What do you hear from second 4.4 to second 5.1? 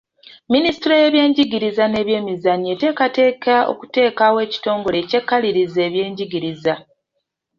ekitongole